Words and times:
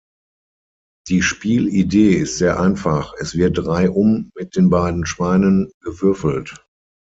Die 1.09 1.21
Spielidee 1.21 2.15
ist 2.15 2.39
sehr 2.39 2.59
einfach: 2.59 3.13
Es 3.19 3.35
wird 3.35 3.67
reihum 3.67 4.31
mit 4.35 4.55
den 4.55 4.71
beiden 4.71 5.05
Schweinen 5.05 5.71
gewürfelt. 5.79 6.65